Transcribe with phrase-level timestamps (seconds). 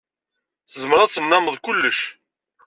[0.71, 1.99] Tzemred ad tennammed kullec.